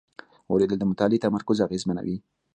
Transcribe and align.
اورېدل 0.51 0.77
د 0.79 0.83
مطالعې 0.91 1.23
تمرکز 1.25 1.57
اغېزمنوي. 1.65 2.17